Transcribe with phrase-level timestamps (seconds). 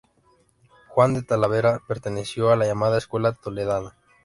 [0.87, 3.95] Juan de Talavera perteneció a la llamada escuela toledana.